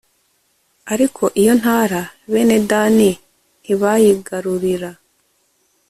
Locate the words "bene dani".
2.31-3.09